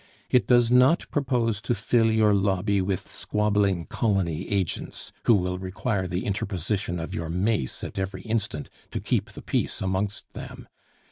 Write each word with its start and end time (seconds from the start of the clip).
It 0.31 0.47
does 0.47 0.71
not 0.71 1.05
propose 1.11 1.61
to 1.61 1.75
fill 1.75 2.09
your 2.09 2.33
lobby 2.33 2.81
with 2.81 3.07
squabbling 3.11 3.85
colony 3.85 4.49
agents, 4.49 5.11
who 5.25 5.35
will 5.35 5.59
require 5.59 6.07
the 6.07 6.25
interposition 6.25 6.99
of 6.99 7.13
your 7.13 7.29
mace 7.29 7.83
at 7.83 7.99
every 7.99 8.23
instant 8.23 8.71
to 8.89 8.99
keep 8.99 9.33
the 9.33 9.43
peace 9.43 9.79
amongst 9.79 10.25
them. 10.33 10.67